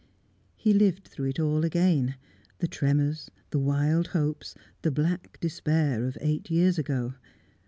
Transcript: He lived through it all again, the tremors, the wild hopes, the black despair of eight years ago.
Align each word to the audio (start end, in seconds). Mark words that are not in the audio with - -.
He 0.55 0.73
lived 0.73 1.07
through 1.07 1.27
it 1.29 1.39
all 1.39 1.63
again, 1.63 2.15
the 2.57 2.67
tremors, 2.67 3.29
the 3.51 3.59
wild 3.59 4.07
hopes, 4.17 4.55
the 4.81 4.89
black 4.89 5.37
despair 5.39 6.05
of 6.07 6.17
eight 6.21 6.49
years 6.49 6.79
ago. 6.79 7.13